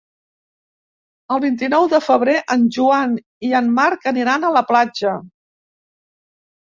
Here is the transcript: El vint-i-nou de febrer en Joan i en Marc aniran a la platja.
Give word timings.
El 1.35 1.41
vint-i-nou 1.43 1.85
de 1.91 1.99
febrer 2.07 2.35
en 2.55 2.65
Joan 2.77 3.13
i 3.51 3.55
en 3.63 3.71
Marc 3.79 4.11
aniran 4.13 4.49
a 4.49 4.55
la 4.59 4.65
platja. 4.73 5.17